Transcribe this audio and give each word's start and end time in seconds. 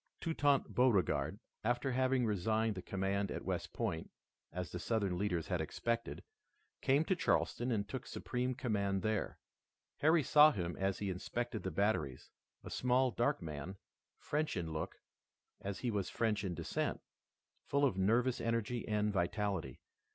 Toutant 0.19 0.73
Beauregard, 0.73 1.39
after 1.63 1.91
having 1.91 2.25
resigned 2.25 2.73
the 2.73 2.81
command 2.81 3.29
at 3.29 3.45
West 3.45 3.71
Point, 3.71 4.09
as 4.51 4.71
the 4.71 4.79
Southern 4.79 5.15
leaders 5.15 5.45
had 5.49 5.61
expected, 5.61 6.23
came 6.81 7.05
to 7.05 7.15
Charleston 7.15 7.71
and 7.71 7.87
took 7.87 8.07
supreme 8.07 8.55
command 8.55 9.03
there. 9.03 9.37
Harry 9.97 10.23
saw 10.23 10.51
him 10.53 10.75
as 10.75 10.97
he 10.97 11.11
inspected 11.11 11.61
the 11.61 11.69
batteries, 11.69 12.31
a 12.63 12.71
small, 12.71 13.11
dark 13.11 13.43
man, 13.43 13.77
French 14.17 14.57
in 14.57 14.73
look, 14.73 14.95
as 15.59 15.81
he 15.81 15.91
was 15.91 16.09
French 16.09 16.43
in 16.43 16.55
descent, 16.55 16.99
full 17.67 17.85
of 17.85 17.95
nervous 17.95 18.41
energy 18.41 18.87
and 18.87 19.13
vitality. 19.13 19.81